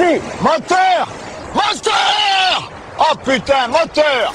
Moteur 0.00 1.06
Moteur. 1.54 2.72
Oh 2.98 3.14
putain, 3.22 3.68
moteur. 3.68 4.32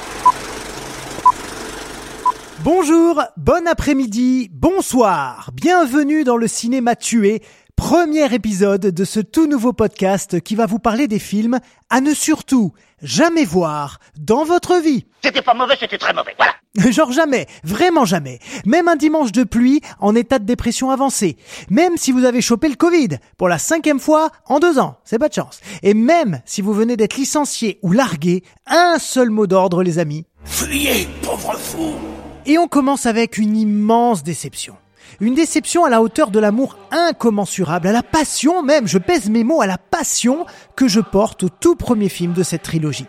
Bonjour, 2.59 3.23
bon 3.35 3.67
après-midi, 3.67 4.51
bonsoir, 4.53 5.49
bienvenue 5.53 6.23
dans 6.23 6.37
le 6.37 6.47
cinéma 6.47 6.95
tué, 6.95 7.41
premier 7.75 8.33
épisode 8.33 8.81
de 8.81 9.05
ce 9.05 9.19
tout 9.19 9.47
nouveau 9.47 9.73
podcast 9.73 10.41
qui 10.41 10.55
va 10.55 10.65
vous 10.65 10.79
parler 10.79 11.07
des 11.07 11.19
films 11.19 11.59
à 11.89 12.01
ne 12.01 12.13
surtout 12.13 12.73
jamais 13.01 13.45
voir 13.45 13.99
dans 14.17 14.43
votre 14.43 14.81
vie. 14.81 15.05
C'était 15.23 15.41
pas 15.41 15.53
mauvais, 15.53 15.75
c'était 15.79 15.97
très 15.97 16.13
mauvais, 16.13 16.33
voilà. 16.37 16.53
Genre 16.91 17.11
jamais, 17.11 17.47
vraiment 17.63 18.05
jamais. 18.05 18.39
Même 18.65 18.87
un 18.87 18.95
dimanche 18.95 19.31
de 19.31 19.43
pluie 19.43 19.81
en 19.99 20.15
état 20.15 20.39
de 20.39 20.45
dépression 20.45 20.89
avancée. 20.89 21.37
Même 21.69 21.97
si 21.97 22.11
vous 22.11 22.25
avez 22.25 22.41
chopé 22.41 22.67
le 22.69 22.75
Covid 22.75 23.19
pour 23.37 23.47
la 23.47 23.57
cinquième 23.57 23.99
fois 23.99 24.29
en 24.45 24.59
deux 24.59 24.79
ans, 24.79 24.97
c'est 25.03 25.19
pas 25.19 25.29
de 25.29 25.33
chance. 25.33 25.61
Et 25.83 25.93
même 25.93 26.41
si 26.45 26.61
vous 26.61 26.73
venez 26.73 26.97
d'être 26.97 27.15
licencié 27.15 27.79
ou 27.81 27.91
largué, 27.91 28.43
un 28.65 28.97
seul 28.99 29.29
mot 29.29 29.47
d'ordre 29.47 29.83
les 29.83 29.99
amis. 29.99 30.25
Fuyez, 30.43 31.07
pauvre 31.21 31.57
fou 31.57 31.93
Et 32.45 32.57
on 32.57 32.67
commence 32.67 33.05
avec 33.05 33.37
une 33.37 33.55
immense 33.55 34.23
déception. 34.23 34.75
Une 35.19 35.35
déception 35.35 35.85
à 35.85 35.89
la 35.89 36.01
hauteur 36.01 36.31
de 36.31 36.39
l'amour 36.39 36.77
incommensurable, 36.91 37.87
à 37.87 37.91
la 37.91 38.03
passion 38.03 38.63
même, 38.63 38.87
je 38.87 38.97
pèse 38.97 39.29
mes 39.29 39.43
mots, 39.43 39.61
à 39.61 39.67
la 39.67 39.77
passion 39.77 40.45
que 40.75 40.87
je 40.87 40.99
porte 40.99 41.43
au 41.43 41.49
tout 41.49 41.75
premier 41.75 42.09
film 42.09 42.33
de 42.33 42.43
cette 42.43 42.63
trilogie. 42.63 43.05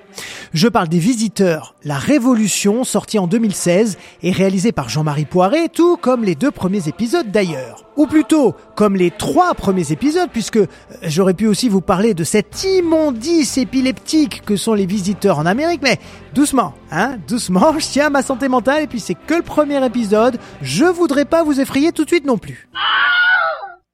Je 0.52 0.68
parle 0.68 0.88
des 0.88 0.98
Visiteurs, 0.98 1.74
La 1.82 1.98
Révolution, 1.98 2.84
sorti 2.84 3.18
en 3.18 3.26
2016 3.26 3.98
et 4.22 4.32
réalisé 4.32 4.72
par 4.72 4.88
Jean-Marie 4.88 5.24
Poiret, 5.24 5.68
tout 5.68 5.96
comme 5.96 6.24
les 6.24 6.34
deux 6.34 6.50
premiers 6.50 6.88
épisodes 6.88 7.30
d'ailleurs. 7.30 7.84
Ou 7.96 8.06
plutôt, 8.06 8.54
comme 8.74 8.94
les 8.94 9.10
trois 9.10 9.54
premiers 9.54 9.92
épisodes, 9.92 10.28
puisque 10.32 10.56
euh, 10.56 10.66
j'aurais 11.02 11.34
pu 11.34 11.46
aussi 11.46 11.68
vous 11.68 11.80
parler 11.80 12.14
de 12.14 12.24
cette 12.24 12.64
immondice 12.64 13.58
épileptique 13.58 14.42
que 14.42 14.56
sont 14.56 14.74
les 14.74 14.86
Visiteurs 14.86 15.38
en 15.38 15.46
Amérique, 15.46 15.80
mais 15.82 15.98
doucement, 16.34 16.74
hein, 16.90 17.16
doucement, 17.26 17.74
je 17.78 17.86
tiens 17.86 18.06
à 18.06 18.10
ma 18.10 18.22
santé 18.22 18.48
mentale 18.48 18.82
et 18.82 18.86
puis 18.86 19.00
c'est 19.00 19.14
que 19.14 19.34
le 19.34 19.42
premier 19.42 19.84
épisode, 19.84 20.38
je 20.62 20.84
voudrais 20.84 21.24
pas 21.24 21.42
vous 21.42 21.60
effrayer 21.60 21.92
tout 21.92 22.04
de 22.04 22.10
suite 22.10 22.26
non 22.26 22.38
plus. 22.38 22.68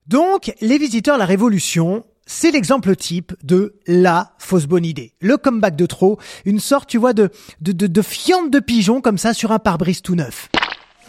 Donc, 0.09 0.53
les 0.61 0.79
visiteurs 0.79 1.17
la 1.17 1.25
Révolution, 1.25 2.05
c'est 2.27 2.51
l'exemple 2.51 2.95
type 2.97 3.33
de 3.43 3.75
la 3.87 4.33
fausse 4.39 4.67
bonne 4.67 4.85
idée. 4.85 5.13
Le 5.21 5.37
comeback 5.37 5.77
de 5.77 5.87
trop, 5.87 6.19
une 6.45 6.61
sorte, 6.61 6.89
tu 6.89 6.99
vois, 6.99 7.13
de, 7.13 7.31
de, 7.61 7.73
de, 7.73 7.87
de 7.87 8.03
fiente 8.03 8.51
de 8.51 8.61
pigeon 8.61 9.01
comme 9.01 9.19
ça 9.19 9.35
sur 9.35 9.53
un 9.53 9.59
pare-brise 9.59 10.03
tout 10.03 10.15
neuf. 10.15 10.49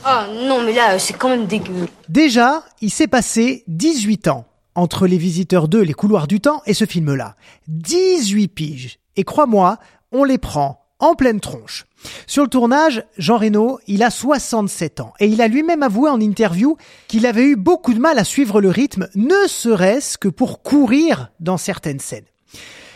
Oh 0.05 0.47
non, 0.47 0.63
mais 0.63 0.73
là, 0.73 0.99
c'est 0.99 1.13
quand 1.13 1.29
même 1.29 1.45
dégueu. 1.45 1.87
Déjà, 2.09 2.63
il 2.81 2.89
s'est 2.89 3.07
passé 3.07 3.63
18 3.67 4.27
ans 4.27 4.45
entre 4.75 5.07
Les 5.07 5.17
Visiteurs 5.17 5.67
2, 5.67 5.81
Les 5.81 5.93
Couloirs 5.93 6.27
du 6.27 6.41
Temps 6.41 6.61
et 6.65 6.73
ce 6.73 6.85
film-là. 6.85 7.35
18 7.67 8.47
piges. 8.49 8.99
Et 9.15 9.23
crois-moi, 9.23 9.77
on 10.11 10.23
les 10.23 10.37
prend 10.37 10.82
en 11.03 11.15
pleine 11.15 11.41
tronche. 11.41 11.85
Sur 12.27 12.43
le 12.43 12.49
tournage, 12.49 13.03
Jean 13.17 13.37
Reno, 13.37 13.79
il 13.87 14.03
a 14.03 14.09
67 14.09 15.01
ans 15.01 15.13
et 15.19 15.27
il 15.27 15.41
a 15.41 15.49
lui-même 15.49 15.83
avoué 15.83 16.09
en 16.09 16.21
interview 16.21 16.77
qu'il 17.09 17.25
avait 17.25 17.43
eu 17.43 17.57
beaucoup 17.57 17.93
de 17.93 17.99
mal 17.99 18.17
à 18.17 18.23
suivre 18.23 18.61
le 18.61 18.69
rythme, 18.69 19.09
ne 19.13 19.47
serait-ce 19.47 20.17
que 20.17 20.29
pour 20.29 20.63
courir 20.63 21.31
dans 21.41 21.57
certaines 21.57 21.99
scènes. 21.99 22.25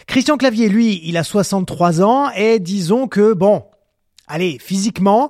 Christian 0.08 0.38
Clavier, 0.38 0.70
lui, 0.70 1.02
il 1.04 1.18
a 1.18 1.24
63 1.26 2.02
ans 2.02 2.30
et 2.32 2.60
disons 2.60 3.10
que, 3.10 3.34
bon, 3.34 3.66
allez, 4.26 4.58
physiquement, 4.58 5.30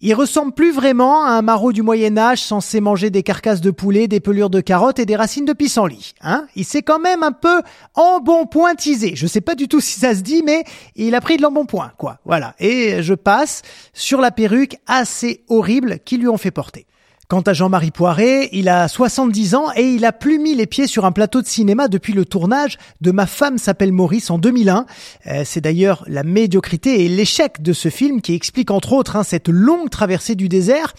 il 0.00 0.14
ressemble 0.14 0.52
plus 0.52 0.72
vraiment 0.72 1.24
à 1.24 1.30
un 1.30 1.42
maraud 1.42 1.72
du 1.72 1.82
Moyen 1.82 2.18
Âge 2.18 2.42
censé 2.42 2.80
manger 2.80 3.10
des 3.10 3.22
carcasses 3.22 3.60
de 3.60 3.70
poulet, 3.70 4.08
des 4.08 4.20
pelures 4.20 4.50
de 4.50 4.60
carottes 4.60 4.98
et 4.98 5.06
des 5.06 5.16
racines 5.16 5.44
de 5.44 5.52
pissenlit. 5.52 6.12
Hein 6.20 6.46
il 6.54 6.64
s'est 6.64 6.82
quand 6.82 6.98
même 6.98 7.22
un 7.22 7.32
peu 7.32 7.62
embonpointisé. 7.94 9.16
Je 9.16 9.26
sais 9.26 9.40
pas 9.40 9.54
du 9.54 9.68
tout 9.68 9.80
si 9.86 9.98
ça 10.00 10.14
se 10.14 10.20
dit, 10.20 10.42
mais 10.44 10.64
il 10.94 11.14
a 11.14 11.20
pris 11.20 11.36
de 11.36 11.42
l'embonpoint, 11.42 11.92
quoi. 11.96 12.18
Voilà. 12.24 12.54
Et 12.58 13.02
je 13.02 13.14
passe 13.14 13.62
sur 13.92 14.20
la 14.20 14.30
perruque 14.30 14.76
assez 14.86 15.44
horrible 15.48 15.98
qu'ils 16.04 16.20
lui 16.20 16.28
ont 16.28 16.38
fait 16.38 16.50
porter. 16.50 16.86
Quant 17.28 17.40
à 17.40 17.52
Jean-Marie 17.52 17.90
Poiret, 17.90 18.48
il 18.52 18.68
a 18.68 18.86
70 18.86 19.56
ans 19.56 19.66
et 19.74 19.82
il 19.82 20.04
a 20.04 20.12
plus 20.12 20.38
mis 20.38 20.54
les 20.54 20.66
pieds 20.66 20.86
sur 20.86 21.04
un 21.04 21.10
plateau 21.10 21.42
de 21.42 21.46
cinéma 21.46 21.88
depuis 21.88 22.12
le 22.12 22.24
tournage 22.24 22.78
de 23.00 23.10
Ma 23.10 23.26
femme 23.26 23.58
s'appelle 23.58 23.90
Maurice 23.90 24.30
en 24.30 24.38
2001. 24.38 24.86
Euh, 25.26 25.42
c'est 25.44 25.60
d'ailleurs 25.60 26.04
la 26.06 26.22
médiocrité 26.22 27.04
et 27.04 27.08
l'échec 27.08 27.62
de 27.62 27.72
ce 27.72 27.88
film 27.88 28.20
qui 28.20 28.34
explique 28.34 28.70
entre 28.70 28.92
autres 28.92 29.16
hein, 29.16 29.24
cette 29.24 29.48
longue 29.48 29.90
traversée 29.90 30.36
du 30.36 30.48
désert. 30.48 30.94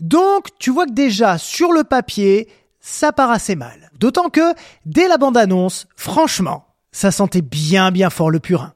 Donc 0.00 0.46
tu 0.58 0.70
vois 0.70 0.86
que 0.86 0.94
déjà 0.94 1.36
sur 1.36 1.72
le 1.72 1.84
papier, 1.84 2.48
ça 2.80 3.12
part 3.12 3.30
assez 3.30 3.54
mal. 3.54 3.90
D'autant 4.00 4.30
que 4.30 4.54
dès 4.86 5.08
la 5.08 5.18
bande-annonce, 5.18 5.88
franchement, 5.94 6.64
ça 6.90 7.10
sentait 7.10 7.42
bien 7.42 7.90
bien 7.90 8.08
fort 8.08 8.30
le 8.30 8.40
purin. 8.40 8.72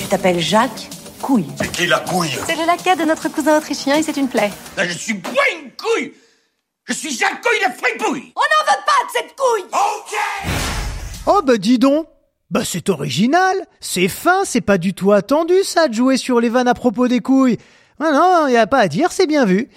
Tu 0.00 0.06
t'appelles 0.08 0.40
Jacques? 0.40 0.88
Couille. 1.26 1.46
C'est 1.60 1.72
qui 1.72 1.86
la 1.88 1.98
couille 1.98 2.30
C'est 2.46 2.54
le 2.54 2.64
laquais 2.66 2.94
de 2.94 3.02
notre 3.02 3.28
cousin 3.28 3.58
autrichien 3.58 3.96
et 3.96 4.02
c'est 4.04 4.16
une 4.16 4.28
plaie. 4.28 4.52
Là, 4.76 4.86
je 4.86 4.96
suis 4.96 5.14
pas 5.14 5.30
une 5.60 5.72
couille 5.72 6.12
Je 6.84 6.92
suis 6.92 7.10
Jacques 7.10 7.42
Couille 7.42 7.58
de 7.58 7.72
Fripouille 7.76 8.32
On 8.36 8.40
n'en 8.40 8.72
veut 8.72 8.84
pas 8.86 9.04
de 9.04 9.12
cette 9.12 9.34
couille 9.34 9.64
Ok 9.72 10.16
Oh 11.26 11.40
bah 11.44 11.56
dis 11.56 11.80
donc 11.80 12.06
Bah 12.52 12.60
c'est 12.64 12.88
original, 12.90 13.56
c'est 13.80 14.06
fin, 14.06 14.44
c'est 14.44 14.60
pas 14.60 14.78
du 14.78 14.94
tout 14.94 15.10
attendu 15.10 15.64
ça 15.64 15.88
de 15.88 15.94
jouer 15.94 16.16
sur 16.16 16.38
les 16.38 16.48
vannes 16.48 16.68
à 16.68 16.74
propos 16.74 17.08
des 17.08 17.18
couilles. 17.18 17.58
Ah 17.98 18.12
non, 18.12 18.46
y 18.46 18.56
a 18.56 18.68
pas 18.68 18.78
à 18.78 18.86
dire, 18.86 19.10
c'est 19.10 19.26
bien 19.26 19.46
vu. 19.46 19.68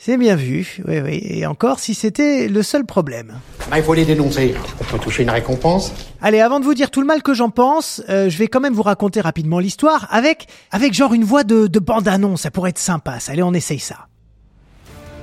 C'est 0.00 0.16
bien 0.16 0.36
vu, 0.36 0.78
oui 0.86 1.00
oui, 1.04 1.20
et 1.24 1.44
encore 1.44 1.80
si 1.80 1.92
c'était 1.92 2.46
le 2.46 2.62
seul 2.62 2.86
problème. 2.86 3.40
Bah, 3.68 3.78
il 3.78 3.82
faut 3.82 3.94
les 3.94 4.04
dénoncer. 4.04 4.54
On 4.80 4.84
peut 4.84 4.98
toucher 4.98 5.24
une 5.24 5.30
récompense. 5.30 5.92
Allez, 6.22 6.38
avant 6.40 6.60
de 6.60 6.64
vous 6.64 6.74
dire 6.74 6.92
tout 6.92 7.00
le 7.00 7.06
mal 7.06 7.20
que 7.20 7.34
j'en 7.34 7.50
pense, 7.50 8.00
euh, 8.08 8.28
je 8.30 8.38
vais 8.38 8.46
quand 8.46 8.60
même 8.60 8.74
vous 8.74 8.82
raconter 8.84 9.20
rapidement 9.20 9.58
l'histoire 9.58 10.06
avec 10.12 10.46
avec 10.70 10.94
genre 10.94 11.14
une 11.14 11.24
voix 11.24 11.42
de, 11.42 11.66
de 11.66 11.78
bande-annonce, 11.80 12.42
ça 12.42 12.52
pourrait 12.52 12.70
être 12.70 12.78
sympa. 12.78 13.18
ça. 13.18 13.32
Allez, 13.32 13.42
on 13.42 13.52
essaye 13.54 13.80
ça. 13.80 14.06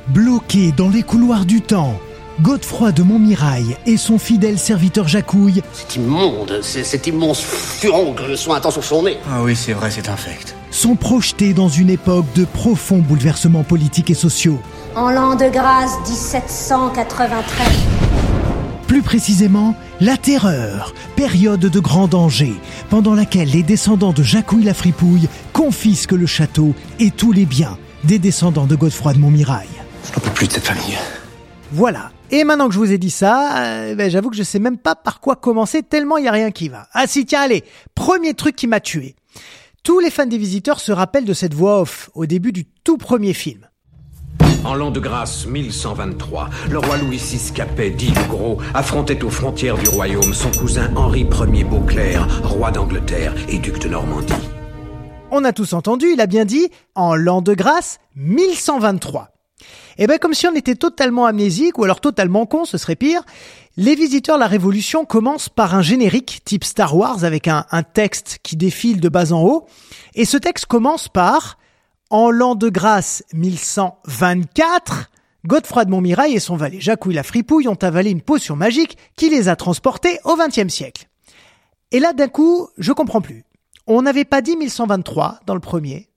Bloqué 0.10 0.74
dans 0.76 0.90
les 0.90 1.04
couloirs 1.04 1.46
du 1.46 1.62
temps, 1.62 1.98
Godefroy 2.42 2.92
de 2.92 3.02
Montmirail 3.02 3.78
et 3.86 3.96
son 3.96 4.18
fidèle 4.18 4.60
serviteur 4.60 5.08
Jacouille 5.08 5.62
C'est 5.72 5.96
immonde, 5.96 6.60
c'est 6.62 6.84
cet 6.84 7.08
immense 7.08 7.40
furoncle 7.42 8.28
que 8.28 8.36
soin 8.36 8.58
attend 8.58 8.72
sur 8.72 8.84
son 8.84 9.04
nez. 9.04 9.18
Ah 9.32 9.42
oui, 9.42 9.56
c'est 9.56 9.72
vrai, 9.72 9.90
c'est 9.90 10.10
infect. 10.10 10.54
sont 10.70 10.96
projetés 10.98 11.54
dans 11.54 11.70
une 11.70 11.90
époque 11.90 12.26
de 12.36 12.44
profonds 12.44 12.98
bouleversements 12.98 13.64
politiques 13.64 14.10
et 14.10 14.16
sociaux. 14.16 14.60
En 14.96 15.10
l'an 15.12 15.36
de 15.36 15.48
grâce 15.50 15.94
1793. 16.10 17.68
Plus 18.88 19.02
précisément, 19.02 19.74
la 20.02 20.18
terreur, 20.18 20.94
période 21.16 21.62
de 21.62 21.80
grand 21.80 22.08
danger, 22.08 22.54
pendant 22.90 23.16
laquelle 23.16 23.50
les 23.50 23.64
descendants 23.64 24.14
de 24.14 24.24
Jacouille 24.24 24.66
la 24.66 24.74
Fripouille 24.74 25.30
confisquent 25.54 26.12
le 26.12 26.26
château 26.26 26.76
et 27.00 27.12
tous 27.12 27.32
les 27.32 27.46
biens 27.46 27.78
des 28.04 28.20
descendants 28.20 28.66
de 28.68 28.76
Godefroy 28.76 29.14
de 29.14 29.20
Montmirail. 29.20 29.70
Je 30.06 30.12
n'en 30.12 30.20
peux 30.20 30.32
plus 30.32 30.48
de 30.48 30.54
cette 30.54 30.68
famille. 30.68 30.98
Voilà. 31.72 32.12
Et 32.32 32.44
maintenant 32.44 32.68
que 32.68 32.74
je 32.74 32.80
vous 32.80 32.92
ai 32.92 32.98
dit 32.98 33.10
ça, 33.10 33.58
euh, 33.60 33.96
ben, 33.96 34.10
j'avoue 34.10 34.30
que 34.30 34.36
je 34.36 34.44
sais 34.44 34.60
même 34.60 34.78
pas 34.78 34.96
par 34.96 35.20
quoi 35.20 35.36
commencer 35.36 35.84
tellement 35.84 36.18
il 36.18 36.26
y 36.26 36.28
a 36.28 36.32
rien 36.32 36.52
qui 36.52 36.70
va. 36.70 36.88
Ah 36.94 37.08
si, 37.08 37.26
tiens, 37.26 37.42
allez, 37.42 37.64
premier 37.96 38.34
truc 38.34 38.56
qui 38.56 38.68
m'a 38.68 38.80
tué. 38.80 39.16
Tous 39.84 40.00
les 40.00 40.10
fans 40.10 40.26
des 40.26 40.38
visiteurs 40.38 40.80
se 40.80 40.92
rappellent 40.92 41.26
de 41.26 41.34
cette 41.34 41.54
voix 41.54 41.82
off 41.82 42.10
au 42.14 42.26
début 42.26 42.52
du 42.52 42.66
tout 42.66 42.98
premier 42.98 43.34
film. 43.34 43.68
En 44.64 44.74
l'an 44.74 44.90
de 44.90 45.00
grâce 45.00 45.46
1123, 45.46 46.50
le 46.72 46.80
roi 46.80 46.98
Louis 46.98 47.18
VI 47.18 47.54
Capet, 47.54 47.92
dit 47.92 48.10
le 48.10 48.28
Gros, 48.28 48.58
affrontait 48.74 49.24
aux 49.24 49.30
frontières 49.30 49.78
du 49.78 49.88
royaume 49.88 50.34
son 50.34 50.50
cousin 50.50 50.90
Henri 50.96 51.22
Ier 51.22 51.64
Beauclerc, 51.64 52.28
roi 52.44 52.72
d'Angleterre 52.72 53.36
et 53.48 53.60
duc 53.60 53.78
de 53.80 53.90
Normandie. 53.90 54.34
On 55.30 55.44
a 55.44 55.54
tous 55.54 55.74
entendu, 55.74 56.08
il 56.14 56.22
a 56.22 56.26
bien 56.26 56.46
dit 56.46 56.70
en 56.96 57.16
l'an 57.16 57.44
de 57.44 57.54
grâce 57.54 58.00
1123. 58.16 59.35
Et 59.98 60.08
ben 60.08 60.18
comme 60.18 60.34
si 60.34 60.48
on 60.48 60.54
était 60.56 60.76
totalement 60.76 61.26
amnésique 61.26 61.78
ou 61.78 61.84
alors 61.84 62.02
totalement 62.02 62.46
con, 62.46 62.66
ce 62.66 62.78
serait 62.78 62.96
pire. 62.96 63.24
Les 63.78 63.96
visiteurs 63.96 64.38
la 64.38 64.48
Révolution 64.48 65.06
commencent 65.06 65.50
par 65.50 65.76
un 65.76 65.82
générique 65.82 66.42
type 66.46 66.64
Star 66.64 66.96
Wars 66.96 67.24
avec 67.24 67.48
un, 67.48 67.66
un 67.72 67.84
texte 67.84 68.40
qui 68.44 68.56
défile 68.56 69.00
de 69.00 69.10
bas 69.10 69.32
en 69.32 69.44
haut. 69.44 69.68
Et 70.14 70.26
ce 70.26 70.38
texte 70.38 70.66
commence 70.66 71.08
par 71.08 71.58
En 72.10 72.30
l'an 72.30 72.56
de 72.56 72.70
grâce 72.70 73.24
1124, 73.34 75.10
Godefroy 75.46 75.86
de 75.86 75.92
Montmirail 75.92 76.34
et 76.34 76.40
son 76.40 76.56
valet 76.56 76.80
Jacques 76.80 77.06
la 77.06 77.24
Fripouille 77.24 77.68
ont 77.68 77.76
avalé 77.76 78.10
une 78.10 78.22
potion 78.22 78.56
magique 78.56 78.98
qui 79.16 79.30
les 79.30 79.48
a 79.48 79.56
transportés 79.56 80.20
au 80.24 80.36
XXe 80.36 80.74
siècle. 80.74 81.08
Et 81.92 82.00
là, 82.00 82.14
d'un 82.14 82.28
coup, 82.28 82.68
je 82.78 82.92
comprends 82.92 83.22
plus. 83.22 83.46
On 83.88 84.02
n'avait 84.02 84.26
pas 84.26 84.42
dit 84.42 84.58
1123 84.58 85.40
dans 85.46 85.54
le 85.54 85.60
premier. 85.60 86.10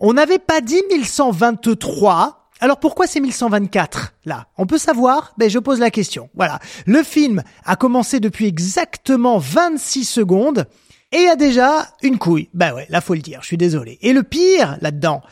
On 0.00 0.12
n'avait 0.12 0.40
pas 0.40 0.60
dit 0.60 0.82
1123 0.90 2.41
alors 2.62 2.78
pourquoi 2.78 3.08
c'est 3.08 3.18
1124 3.18 4.14
là? 4.24 4.46
On 4.56 4.66
peut 4.66 4.78
savoir? 4.78 5.34
Ben 5.36 5.50
je 5.50 5.58
pose 5.58 5.80
la 5.80 5.90
question. 5.90 6.30
Voilà. 6.36 6.60
Le 6.86 7.02
film 7.02 7.42
a 7.64 7.74
commencé 7.74 8.20
depuis 8.20 8.46
exactement 8.46 9.38
26 9.38 10.04
secondes 10.04 10.66
et 11.10 11.26
a 11.26 11.34
déjà 11.34 11.88
une 12.04 12.18
couille. 12.18 12.48
Ben 12.54 12.72
ouais, 12.72 12.86
là 12.88 13.00
faut 13.00 13.14
le 13.14 13.20
dire, 13.20 13.40
je 13.42 13.48
suis 13.48 13.56
désolé. 13.56 13.98
Et 14.00 14.12
le 14.12 14.22
pire 14.22 14.78
là-dedans, 14.80 15.22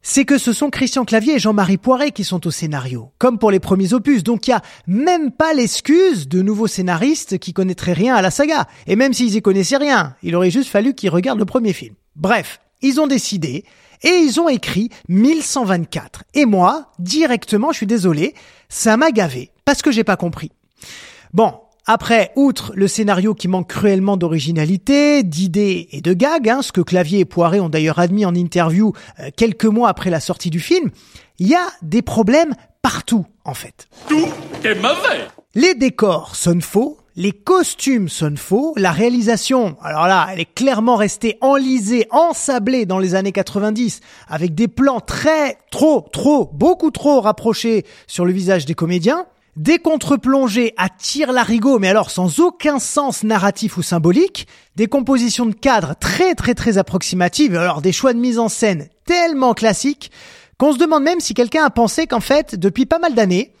c'est 0.00 0.24
que 0.24 0.38
ce 0.38 0.54
sont 0.54 0.70
Christian 0.70 1.04
Clavier 1.04 1.34
et 1.34 1.38
Jean-Marie 1.38 1.76
Poiret 1.76 2.10
qui 2.10 2.24
sont 2.24 2.46
au 2.46 2.50
scénario, 2.50 3.10
comme 3.18 3.38
pour 3.38 3.50
les 3.50 3.60
premiers 3.60 3.92
opus. 3.92 4.22
Donc 4.22 4.46
il 4.46 4.52
y 4.52 4.54
a 4.54 4.62
même 4.86 5.30
pas 5.30 5.52
l'excuse 5.52 6.26
de 6.26 6.40
nouveaux 6.40 6.68
scénaristes 6.68 7.36
qui 7.36 7.52
connaîtraient 7.52 7.92
rien 7.92 8.14
à 8.14 8.22
la 8.22 8.30
saga. 8.30 8.66
Et 8.86 8.96
même 8.96 9.12
s'ils 9.12 9.36
y 9.36 9.42
connaissaient 9.42 9.76
rien, 9.76 10.16
il 10.22 10.34
aurait 10.34 10.50
juste 10.50 10.70
fallu 10.70 10.94
qu'ils 10.94 11.10
regardent 11.10 11.38
le 11.38 11.44
premier 11.44 11.74
film. 11.74 11.96
Bref, 12.16 12.60
ils 12.80 12.98
ont 12.98 13.06
décidé 13.06 13.66
et 14.02 14.10
ils 14.10 14.40
ont 14.40 14.48
écrit 14.48 14.90
1124. 15.08 16.24
Et 16.34 16.46
moi, 16.46 16.92
directement, 16.98 17.72
je 17.72 17.78
suis 17.78 17.86
désolé, 17.86 18.34
ça 18.68 18.96
m'a 18.96 19.10
gavé 19.10 19.50
parce 19.64 19.82
que 19.82 19.90
j'ai 19.90 20.04
pas 20.04 20.16
compris. 20.16 20.50
Bon, 21.32 21.54
après, 21.86 22.30
outre 22.36 22.72
le 22.76 22.86
scénario 22.86 23.34
qui 23.34 23.48
manque 23.48 23.68
cruellement 23.68 24.16
d'originalité, 24.16 25.24
d'idées 25.24 25.88
et 25.90 26.00
de 26.00 26.12
gags, 26.12 26.48
hein, 26.48 26.62
ce 26.62 26.70
que 26.70 26.80
Clavier 26.80 27.20
et 27.20 27.24
Poiré 27.24 27.58
ont 27.58 27.68
d'ailleurs 27.68 27.98
admis 27.98 28.24
en 28.24 28.34
interview 28.34 28.92
euh, 29.18 29.30
quelques 29.36 29.64
mois 29.64 29.88
après 29.88 30.10
la 30.10 30.20
sortie 30.20 30.50
du 30.50 30.60
film, 30.60 30.90
il 31.38 31.48
y 31.48 31.54
a 31.54 31.66
des 31.82 32.02
problèmes 32.02 32.54
partout, 32.82 33.26
en 33.44 33.54
fait. 33.54 33.88
Tout 34.08 34.28
est 34.64 34.76
mauvais 34.76 35.26
Les 35.56 35.74
décors 35.74 36.36
sonnent 36.36 36.62
faux, 36.62 36.98
les 37.16 37.32
costumes 37.32 38.08
sonnent 38.08 38.36
faux, 38.38 38.72
la 38.76 38.90
réalisation, 38.90 39.76
alors 39.82 40.06
là, 40.06 40.28
elle 40.32 40.40
est 40.40 40.54
clairement 40.54 40.96
restée 40.96 41.36
enlisée, 41.40 42.06
ensablée 42.10 42.86
dans 42.86 42.98
les 42.98 43.14
années 43.14 43.32
90, 43.32 44.00
avec 44.28 44.54
des 44.54 44.68
plans 44.68 45.00
très, 45.00 45.58
trop, 45.70 46.06
trop, 46.12 46.50
beaucoup 46.54 46.90
trop 46.90 47.20
rapprochés 47.20 47.84
sur 48.06 48.24
le 48.24 48.32
visage 48.32 48.64
des 48.64 48.74
comédiens, 48.74 49.26
des 49.56 49.78
contre-plongées 49.78 50.72
à 50.78 50.88
tir 50.88 51.32
larigot, 51.32 51.78
mais 51.78 51.88
alors 51.88 52.10
sans 52.10 52.40
aucun 52.40 52.78
sens 52.78 53.22
narratif 53.22 53.76
ou 53.76 53.82
symbolique, 53.82 54.46
des 54.76 54.86
compositions 54.86 55.44
de 55.44 55.54
cadres 55.54 55.94
très 56.00 56.34
très 56.34 56.54
très 56.54 56.78
approximatives, 56.78 57.54
alors 57.54 57.82
des 57.82 57.92
choix 57.92 58.14
de 58.14 58.18
mise 58.18 58.38
en 58.38 58.48
scène 58.48 58.88
tellement 59.04 59.52
classiques, 59.52 60.10
qu'on 60.56 60.72
se 60.72 60.78
demande 60.78 61.02
même 61.02 61.20
si 61.20 61.34
quelqu'un 61.34 61.64
a 61.64 61.70
pensé 61.70 62.06
qu'en 62.06 62.20
fait, 62.20 62.54
depuis 62.54 62.86
pas 62.86 62.98
mal 62.98 63.14
d'années, 63.14 63.52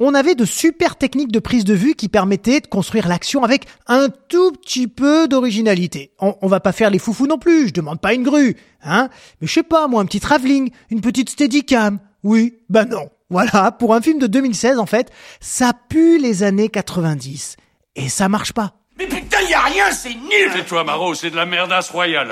on 0.00 0.14
avait 0.14 0.34
de 0.34 0.44
super 0.44 0.96
techniques 0.96 1.30
de 1.30 1.38
prise 1.38 1.64
de 1.64 1.74
vue 1.74 1.94
qui 1.94 2.08
permettaient 2.08 2.60
de 2.60 2.66
construire 2.66 3.06
l'action 3.06 3.44
avec 3.44 3.66
un 3.86 4.08
tout 4.28 4.52
petit 4.52 4.88
peu 4.88 5.28
d'originalité. 5.28 6.12
On, 6.18 6.34
on, 6.40 6.48
va 6.48 6.58
pas 6.58 6.72
faire 6.72 6.90
les 6.90 6.98
foufous 6.98 7.26
non 7.26 7.38
plus, 7.38 7.68
je 7.68 7.74
demande 7.74 8.00
pas 8.00 8.14
une 8.14 8.22
grue, 8.22 8.56
hein, 8.82 9.08
mais 9.40 9.46
je 9.46 9.52
sais 9.52 9.62
pas, 9.62 9.86
moi, 9.86 10.00
un 10.00 10.06
petit 10.06 10.20
travelling, 10.20 10.70
une 10.90 11.00
petite 11.00 11.30
steadicam. 11.30 11.98
Oui, 12.24 12.54
bah 12.68 12.84
non. 12.84 13.08
Voilà, 13.30 13.70
pour 13.70 13.94
un 13.94 14.00
film 14.00 14.18
de 14.18 14.26
2016, 14.26 14.78
en 14.78 14.86
fait, 14.86 15.12
ça 15.38 15.72
pue 15.88 16.18
les 16.18 16.42
années 16.42 16.68
90. 16.68 17.56
Et 17.94 18.08
ça 18.08 18.28
marche 18.28 18.52
pas. 18.52 18.72
Mais 18.98 19.06
putain, 19.06 19.40
y 19.48 19.54
a 19.54 19.60
rien, 19.62 19.90
c'est 19.92 20.14
nul 20.14 20.52
Tais-toi, 20.52 20.82
Maro, 20.82 21.14
c'est 21.14 21.30
de 21.30 21.36
la 21.36 21.46
merdasse 21.46 21.90
royale. 21.90 22.30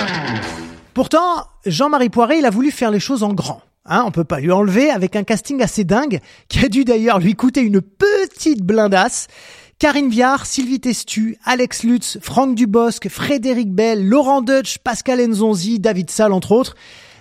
Pourtant, 0.94 1.46
Jean-Marie 1.64 2.10
Poiré, 2.10 2.38
il 2.38 2.46
a 2.46 2.50
voulu 2.50 2.72
faire 2.72 2.90
les 2.90 2.98
choses 2.98 3.22
en 3.22 3.32
grand. 3.32 3.62
Hein, 3.88 4.04
on 4.06 4.10
peut 4.10 4.24
pas 4.24 4.40
lui 4.40 4.52
enlever 4.52 4.90
avec 4.90 5.16
un 5.16 5.24
casting 5.24 5.62
assez 5.62 5.82
dingue, 5.84 6.20
qui 6.48 6.64
a 6.64 6.68
dû 6.68 6.84
d'ailleurs 6.84 7.18
lui 7.18 7.34
coûter 7.34 7.60
une 7.60 7.80
petite 7.80 8.62
blindasse. 8.62 9.26
Karine 9.78 10.10
Viard, 10.10 10.44
Sylvie 10.44 10.80
Testu, 10.80 11.38
Alex 11.44 11.84
Lutz, 11.84 12.18
Franck 12.20 12.54
Dubosc, 12.54 13.08
Frédéric 13.08 13.72
Bell, 13.72 14.06
Laurent 14.06 14.42
Deutsch, 14.42 14.78
Pascal 14.78 15.26
Nzonzi, 15.26 15.78
David 15.78 16.10
Salle, 16.10 16.32
entre 16.32 16.52
autres. 16.52 16.74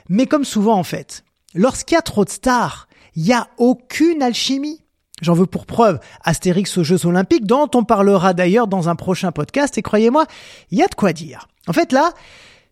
Mais 0.10 0.25
comme 0.25 0.44
souvent, 0.44 0.78
en 0.78 0.84
fait, 0.84 1.24
lorsqu'il 1.54 1.96
y 1.96 2.00
a 2.00 2.02
trop 2.02 2.25
de 2.25 2.30
stars, 2.30 2.88
il 3.16 3.24
n'y 3.24 3.34
a 3.34 3.48
aucune 3.58 4.22
alchimie. 4.22 4.81
J'en 5.22 5.34
veux 5.34 5.46
pour 5.46 5.66
preuve 5.66 6.00
Astérix 6.24 6.78
aux 6.78 6.84
Jeux 6.84 7.06
Olympiques, 7.06 7.46
dont 7.46 7.70
on 7.74 7.84
parlera 7.84 8.34
d'ailleurs 8.34 8.68
dans 8.68 8.90
un 8.90 8.96
prochain 8.96 9.31
podcast, 9.31 9.78
et 9.78 9.81
croyez-moi, 9.81 10.25
il 10.72 10.78
y 10.78 10.84
a 10.84 10.88
de 10.88 10.96
quoi 10.96 11.13
dire. 11.13 11.48
En 11.68 11.74
fait 11.74 11.92
là, 11.92 12.12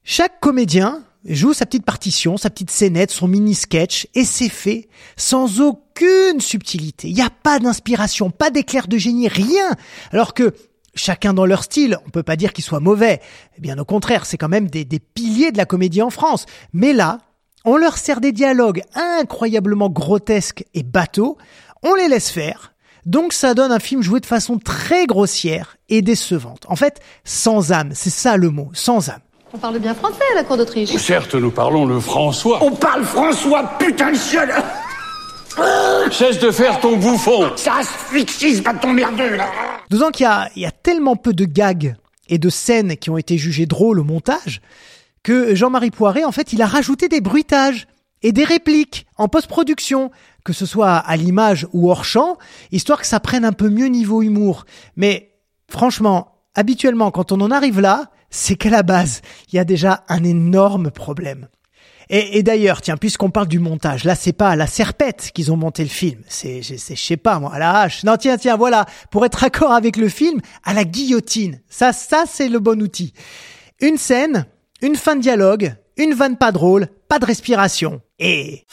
chaque 0.03 0.39
comédien 0.39 1.03
joue 1.25 1.53
sa 1.53 1.65
petite 1.65 1.85
partition, 1.85 2.37
sa 2.37 2.49
petite 2.49 2.71
scénette, 2.71 3.11
son 3.11 3.27
mini-sketch, 3.27 4.07
et 4.13 4.25
c'est 4.25 4.49
fait 4.49 4.87
sans 5.17 5.61
aucune 5.61 6.39
subtilité. 6.39 7.09
Il 7.09 7.15
n'y 7.15 7.21
a 7.21 7.29
pas 7.29 7.59
d'inspiration, 7.59 8.29
pas 8.29 8.49
d'éclair 8.49 8.87
de 8.87 8.97
génie, 8.97 9.27
rien. 9.27 9.71
Alors 10.11 10.33
que 10.33 10.53
chacun 10.93 11.33
dans 11.33 11.45
leur 11.45 11.63
style, 11.63 11.97
on 12.05 12.09
peut 12.09 12.23
pas 12.23 12.35
dire 12.35 12.53
qu'ils 12.53 12.63
soient 12.63 12.79
mauvais. 12.79 13.21
Bien 13.59 13.77
au 13.79 13.85
contraire, 13.85 14.25
c'est 14.25 14.37
quand 14.37 14.49
même 14.49 14.69
des 14.69 14.85
piliers 14.99 15.51
de 15.51 15.57
la 15.57 15.65
comédie 15.65 16.01
en 16.01 16.09
France. 16.09 16.45
Mais 16.73 16.93
là, 16.93 17.19
on 17.65 17.77
leur 17.77 17.97
sert 17.97 18.21
des 18.21 18.31
dialogues 18.31 18.83
incroyablement 18.93 19.89
grotesques 19.89 20.65
et 20.73 20.83
bateaux, 20.83 21.37
on 21.81 21.95
les 21.95 22.07
laisse 22.07 22.29
faire, 22.29 22.75
donc 23.05 23.33
ça 23.33 23.53
donne 23.53 23.71
un 23.71 23.79
film 23.79 24.01
joué 24.01 24.19
de 24.19 24.25
façon 24.25 24.57
très 24.57 25.05
grossière 25.05 25.77
et 25.89 26.01
décevante. 26.01 26.65
En 26.67 26.75
fait, 26.75 26.99
sans 27.23 27.71
âme, 27.71 27.91
c'est 27.93 28.09
ça 28.09 28.37
le 28.37 28.49
mot, 28.49 28.69
sans 28.73 29.09
âme. 29.09 29.21
On 29.55 29.57
parle 29.57 29.79
bien 29.79 29.93
français 29.93 30.19
à 30.33 30.35
la 30.35 30.43
cour 30.43 30.57
d'Autriche. 30.57 30.89
Certes, 30.97 31.33
nous 31.33 31.49
parlons 31.49 31.85
le 31.85 32.01
François. 32.01 32.61
On 32.61 32.71
parle 32.71 33.05
François, 33.05 33.63
putain 33.79 34.11
de 34.11 34.17
chienne 34.17 34.51
Cesse 36.11 36.39
de 36.39 36.51
faire 36.51 36.81
ton 36.81 36.97
bouffon 36.97 37.55
Ça 37.55 37.75
asphyxie 37.79 38.57
ce 38.57 38.61
bâton 38.61 38.91
merdeux, 38.91 39.37
là 39.37 39.47
D'autant 39.89 40.11
qu'il 40.11 40.25
y 40.25 40.27
a, 40.27 40.49
il 40.57 40.63
y 40.63 40.65
a 40.65 40.71
tellement 40.71 41.15
peu 41.15 41.31
de 41.31 41.45
gags 41.45 41.95
et 42.27 42.37
de 42.37 42.49
scènes 42.49 42.97
qui 42.97 43.09
ont 43.09 43.17
été 43.17 43.37
jugées 43.37 43.65
drôles 43.65 44.01
au 44.01 44.03
montage 44.03 44.59
que 45.23 45.55
Jean-Marie 45.55 45.91
Poiré, 45.91 46.25
en 46.25 46.33
fait, 46.33 46.51
il 46.51 46.61
a 46.61 46.67
rajouté 46.67 47.07
des 47.07 47.21
bruitages 47.21 47.87
et 48.23 48.33
des 48.33 48.43
répliques 48.43 49.07
en 49.15 49.29
post-production, 49.29 50.11
que 50.43 50.51
ce 50.51 50.65
soit 50.65 50.95
à 50.95 51.15
l'image 51.15 51.65
ou 51.71 51.89
hors 51.89 52.03
champ, 52.03 52.37
histoire 52.73 52.99
que 52.99 53.07
ça 53.07 53.21
prenne 53.21 53.45
un 53.45 53.53
peu 53.53 53.69
mieux 53.69 53.87
niveau 53.87 54.21
humour. 54.21 54.65
Mais 54.97 55.31
franchement, 55.69 56.41
habituellement, 56.55 57.09
quand 57.09 57.31
on 57.31 57.39
en 57.39 57.51
arrive 57.51 57.79
là, 57.79 58.09
c'est 58.35 58.55
qu'à 58.55 58.69
la 58.69 58.83
base, 58.83 59.21
il 59.51 59.55
y 59.55 59.59
a 59.59 59.63
déjà 59.63 60.03
un 60.09 60.23
énorme 60.23 60.91
problème. 60.91 61.47
Et, 62.09 62.43
d'ailleurs, 62.43 62.81
tiens, 62.81 62.97
puisqu'on 62.97 63.31
parle 63.31 63.47
du 63.47 63.57
montage, 63.57 64.03
là, 64.03 64.13
c'est 64.13 64.33
pas 64.33 64.49
à 64.49 64.55
la 64.55 64.67
serpette 64.67 65.31
qu'ils 65.33 65.51
ont 65.51 65.57
monté 65.57 65.81
le 65.81 65.89
film. 65.89 66.21
C'est, 66.27 66.61
je 66.61 66.75
sais 66.75 67.17
pas, 67.17 67.39
moi, 67.39 67.51
à 67.51 67.57
la 67.57 67.79
hache. 67.79 68.03
Non, 68.03 68.15
tiens, 68.15 68.37
tiens, 68.37 68.57
voilà. 68.57 68.85
Pour 69.09 69.25
être 69.25 69.43
accord 69.43 69.71
avec 69.71 69.97
le 69.97 70.07
film, 70.07 70.39
à 70.63 70.75
la 70.75 70.83
guillotine. 70.83 71.61
Ça, 71.67 71.93
ça, 71.93 72.25
c'est 72.29 72.47
le 72.47 72.59
bon 72.59 72.79
outil. 72.79 73.13
Une 73.81 73.97
scène, 73.97 74.45
une 74.83 74.97
fin 74.97 75.15
de 75.15 75.21
dialogue, 75.21 75.73
une 75.97 76.13
vanne 76.13 76.37
pas 76.37 76.51
drôle, 76.51 76.89
pas 77.07 77.17
de 77.17 77.25
respiration. 77.25 78.01
Et 78.19 78.65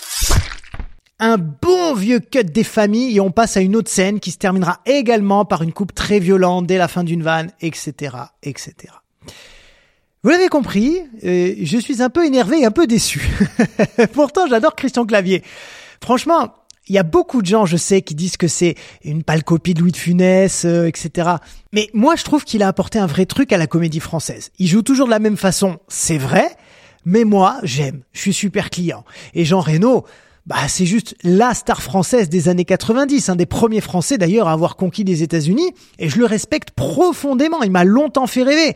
un 1.19 1.39
bon 1.39 1.95
vieux 1.95 2.21
cut 2.21 2.45
des 2.45 2.65
familles 2.65 3.17
et 3.17 3.21
on 3.21 3.31
passe 3.31 3.57
à 3.57 3.61
une 3.61 3.77
autre 3.77 3.91
scène 3.91 4.21
qui 4.21 4.33
se 4.33 4.39
terminera 4.39 4.81
également 4.85 5.47
par 5.47 5.63
une 5.63 5.73
coupe 5.73 5.95
très 5.95 6.19
violente 6.19 6.67
dès 6.67 6.79
la 6.79 6.89
fin 6.89 7.05
d'une 7.05 7.23
vanne, 7.23 7.51
etc., 7.61 8.17
etc. 8.43 8.93
Vous 10.23 10.31
l'avez 10.31 10.49
compris, 10.49 11.01
euh, 11.25 11.55
je 11.61 11.79
suis 11.79 12.01
un 12.01 12.09
peu 12.09 12.25
énervé 12.25 12.61
et 12.61 12.65
un 12.65 12.71
peu 12.71 12.87
déçu. 12.87 13.29
Pourtant, 14.13 14.47
j'adore 14.47 14.77
Christian 14.77 15.05
Clavier. 15.05 15.43
Franchement, 16.01 16.55
il 16.89 16.95
y 16.95 16.99
a 16.99 17.03
beaucoup 17.03 17.43
de 17.43 17.47
gens, 17.47 17.67
je 17.67 17.77
sais, 17.77 18.03
qui 18.03 18.15
disent 18.15 18.37
que 18.37 18.49
c'est 18.49 18.77
une 19.05 19.23
pâle 19.25 19.45
copie 19.45 19.75
de 19.75 19.81
Louis 19.81 19.93
de 19.93 19.97
Funès, 19.97 20.65
euh, 20.65 20.87
etc. 20.87 21.31
Mais 21.73 21.89
moi, 21.93 22.17
je 22.17 22.25
trouve 22.25 22.45
qu'il 22.45 22.63
a 22.63 22.69
apporté 22.69 22.99
un 22.99 23.07
vrai 23.07 23.27
truc 23.27 23.53
à 23.53 23.57
la 23.57 23.67
comédie 23.67 24.01
française. 24.01 24.51
Il 24.59 24.69
joue 24.69 24.83
toujours 24.83 25.07
de 25.07 25.11
la 25.11 25.19
même 25.19 25.37
façon, 25.37 25.79
c'est 25.89 26.19
vrai, 26.19 26.49
mais 27.05 27.25
moi, 27.25 27.59
j'aime. 27.63 28.03
Je 28.13 28.21
suis 28.21 28.33
super 28.33 28.71
client. 28.71 29.05
Et 29.35 29.45
Jean 29.45 29.61
Reno, 29.61 30.05
bah, 30.47 30.69
c'est 30.69 30.87
juste 30.87 31.15
la 31.23 31.55
star 31.55 31.83
française 31.83 32.29
des 32.29 32.49
années 32.49 32.65
90, 32.65 33.29
un 33.29 33.37
des 33.37 33.47
premiers 33.47 33.81
Français 33.81 34.19
d'ailleurs 34.19 34.49
à 34.49 34.53
avoir 34.53 34.77
conquis 34.77 35.05
des 35.05 35.23
États-Unis, 35.23 35.73
et 35.99 36.09
je 36.09 36.19
le 36.19 36.27
respecte 36.27 36.71
profondément. 36.73 37.63
Il 37.63 37.71
m'a 37.71 37.85
longtemps 37.85 38.27
fait 38.27 38.43
rêver. 38.43 38.75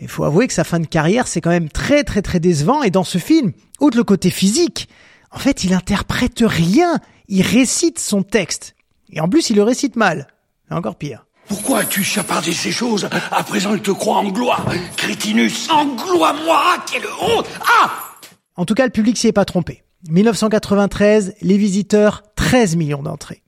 Il 0.00 0.08
faut 0.08 0.24
avouer 0.24 0.46
que 0.46 0.52
sa 0.52 0.64
fin 0.64 0.80
de 0.80 0.86
carrière, 0.86 1.26
c'est 1.26 1.40
quand 1.40 1.50
même 1.50 1.68
très 1.68 2.04
très 2.04 2.22
très 2.22 2.40
décevant. 2.40 2.82
Et 2.82 2.90
dans 2.90 3.04
ce 3.04 3.18
film, 3.18 3.52
outre 3.80 3.96
le 3.96 4.04
côté 4.04 4.30
physique, 4.30 4.88
en 5.30 5.38
fait, 5.38 5.64
il 5.64 5.72
interprète 5.72 6.42
rien 6.46 7.00
il 7.28 7.42
récite 7.42 7.98
son 7.98 8.22
texte. 8.22 8.74
Et 9.10 9.20
en 9.20 9.28
plus, 9.28 9.50
il 9.50 9.56
le 9.56 9.62
récite 9.62 9.96
mal. 9.96 10.28
Encore 10.70 10.96
pire. 10.96 11.26
Pourquoi 11.48 11.80
as-tu 11.80 12.02
chapardé 12.02 12.52
ces 12.52 12.72
choses 12.72 13.08
À 13.30 13.42
présent, 13.44 13.74
il 13.74 13.80
te 13.80 13.92
croit 13.92 14.16
anglois. 14.16 14.64
Crétinus, 14.96 15.70
anglois-moi 15.70 16.84
Quelle 16.90 17.06
honte 17.20 17.46
Ah 17.82 17.90
En 18.56 18.64
tout 18.64 18.74
cas, 18.74 18.84
le 18.84 18.90
public 18.90 19.16
s'y 19.16 19.28
est 19.28 19.32
pas 19.32 19.44
trompé. 19.44 19.84
1993, 20.08 21.34
les 21.42 21.58
visiteurs, 21.58 22.22
13 22.36 22.76
millions 22.76 23.02
d'entrées. 23.02 23.42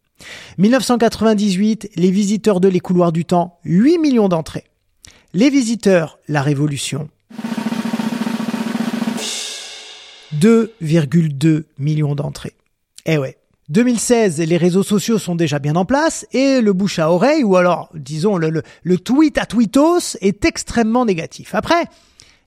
1998, 0.59 1.91
les 1.97 2.11
visiteurs 2.11 2.61
de 2.61 2.69
Les 2.69 2.81
Couloirs 2.81 3.12
du 3.12 3.25
Temps, 3.25 3.59
8 3.65 3.99
millions 3.99 4.29
d'entrées. 4.29 4.65
Les 5.35 5.50
visiteurs, 5.50 6.19
La 6.27 6.43
Révolution, 6.43 7.09
2,2 10.35 11.65
millions 11.79 12.15
d'entrées. 12.15 12.55
Eh 13.07 13.19
ouais. 13.19 13.37
2016, 13.69 14.41
les 14.41 14.57
réseaux 14.57 14.83
sociaux 14.83 15.19
sont 15.19 15.35
déjà 15.35 15.59
bien 15.59 15.77
en 15.77 15.85
place 15.85 16.27
et 16.33 16.62
le 16.62 16.73
bouche 16.73 16.99
à 16.99 17.12
oreille, 17.12 17.45
ou 17.45 17.57
alors, 17.57 17.91
disons, 17.95 18.38
le, 18.38 18.49
le, 18.49 18.62
le 18.83 18.99
tweet 18.99 19.37
à 19.37 19.45
tweetos 19.45 20.17
est 20.23 20.47
extrêmement 20.47 21.05
négatif. 21.05 21.55
Après, 21.55 21.85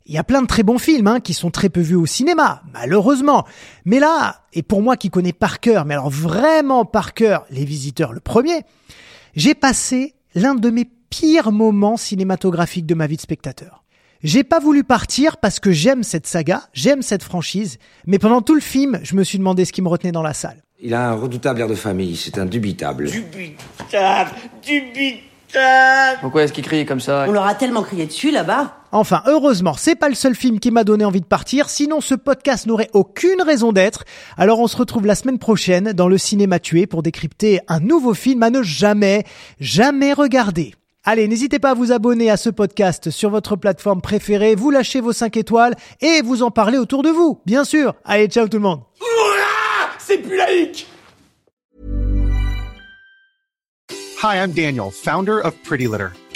il 0.05 0.13
y 0.13 0.17
a 0.17 0.23
plein 0.23 0.41
de 0.41 0.47
très 0.47 0.63
bons 0.63 0.77
films 0.77 1.07
hein, 1.07 1.19
qui 1.19 1.33
sont 1.33 1.51
très 1.51 1.69
peu 1.69 1.81
vus 1.81 1.95
au 1.95 2.05
cinéma, 2.05 2.63
malheureusement. 2.73 3.45
Mais 3.85 3.99
là, 3.99 4.41
et 4.53 4.63
pour 4.63 4.81
moi 4.81 4.97
qui 4.97 5.09
connais 5.09 5.33
par 5.33 5.59
cœur, 5.59 5.85
mais 5.85 5.93
alors 5.93 6.09
vraiment 6.09 6.85
par 6.85 7.13
cœur, 7.13 7.45
Les 7.49 7.65
Visiteurs 7.65 8.13
le 8.13 8.19
premier, 8.19 8.61
j'ai 9.35 9.55
passé 9.55 10.15
l'un 10.35 10.55
de 10.55 10.69
mes 10.69 10.87
pires 11.09 11.51
moments 11.51 11.97
cinématographiques 11.97 12.85
de 12.85 12.95
ma 12.95 13.07
vie 13.07 13.17
de 13.17 13.21
spectateur. 13.21 13.83
J'ai 14.23 14.43
pas 14.43 14.59
voulu 14.59 14.83
partir 14.83 15.37
parce 15.37 15.59
que 15.59 15.71
j'aime 15.71 16.03
cette 16.03 16.27
saga, 16.27 16.63
j'aime 16.73 17.01
cette 17.01 17.23
franchise, 17.23 17.79
mais 18.05 18.19
pendant 18.19 18.41
tout 18.41 18.53
le 18.53 18.61
film, 18.61 18.99
je 19.03 19.15
me 19.15 19.23
suis 19.23 19.39
demandé 19.39 19.65
ce 19.65 19.73
qui 19.73 19.81
me 19.81 19.87
retenait 19.87 20.11
dans 20.11 20.21
la 20.21 20.33
salle. 20.33 20.61
Il 20.79 20.93
a 20.93 21.09
un 21.09 21.13
redoutable 21.13 21.61
air 21.61 21.67
de 21.67 21.75
famille, 21.75 22.15
c'est 22.15 22.37
indubitable. 22.37 23.09
Dubitable, 23.09 24.31
dubitable. 24.63 26.19
Pourquoi 26.21 26.43
est-ce 26.43 26.53
qu'il 26.53 26.63
crie 26.63 26.85
comme 26.85 26.99
ça? 26.99 27.25
On 27.27 27.31
leur 27.31 27.45
a 27.45 27.55
tellement 27.55 27.83
crié 27.83 28.05
dessus 28.05 28.31
là-bas. 28.31 28.80
Enfin, 28.91 29.23
heureusement, 29.25 29.73
c'est 29.77 29.95
pas 29.95 30.09
le 30.09 30.15
seul 30.15 30.35
film 30.35 30.59
qui 30.59 30.71
m'a 30.71 30.83
donné 30.83 31.05
envie 31.05 31.21
de 31.21 31.25
partir, 31.25 31.69
sinon 31.69 32.01
ce 32.01 32.15
podcast 32.15 32.65
n'aurait 32.65 32.89
aucune 32.93 33.41
raison 33.41 33.71
d'être. 33.71 34.03
Alors 34.37 34.59
on 34.59 34.67
se 34.67 34.75
retrouve 34.77 35.05
la 35.05 35.15
semaine 35.15 35.39
prochaine 35.39 35.93
dans 35.93 36.07
le 36.07 36.17
cinéma 36.17 36.59
tué 36.59 36.87
pour 36.87 37.03
décrypter 37.03 37.59
un 37.67 37.79
nouveau 37.79 38.13
film 38.13 38.43
à 38.43 38.49
ne 38.49 38.61
jamais, 38.63 39.23
jamais 39.59 40.13
regarder. 40.13 40.75
Allez, 41.03 41.27
n'hésitez 41.27 41.57
pas 41.57 41.71
à 41.71 41.73
vous 41.73 41.91
abonner 41.91 42.29
à 42.29 42.37
ce 42.37 42.49
podcast 42.49 43.09
sur 43.09 43.31
votre 43.31 43.55
plateforme 43.55 44.01
préférée, 44.01 44.53
vous 44.55 44.69
lâchez 44.69 45.01
vos 45.01 45.13
5 45.13 45.35
étoiles 45.37 45.75
et 45.99 46.21
vous 46.21 46.43
en 46.43 46.51
parlez 46.51 46.77
autour 46.77 47.01
de 47.01 47.09
vous, 47.09 47.39
bien 47.45 47.63
sûr. 47.63 47.95
Allez, 48.05 48.27
ciao 48.27 48.47
tout 48.47 48.57
le 48.57 48.63
monde. 48.63 48.81
C'est 49.97 50.19
plus 50.19 50.37
laïque 50.37 50.87
Hi, 54.23 54.35
I'm 54.37 54.51
Daniel, 54.51 54.91
founder 54.91 55.39
of 55.43 55.55
Pretty 55.63 55.87
Litter. 55.87 56.09